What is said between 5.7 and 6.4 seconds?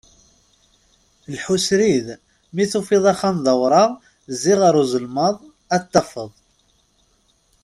ad t-tafeḍ.